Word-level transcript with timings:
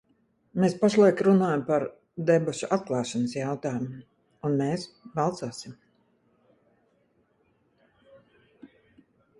Mēs 0.61 0.75
pašlaik 0.83 1.19
runājam 1.25 1.65
par 1.67 1.83
debašu 2.29 2.69
atklāšanas 2.77 3.35
jautājumu, 3.37 4.01
un 4.49 4.57
mēs 4.63 4.87
balsosim. 5.19 5.77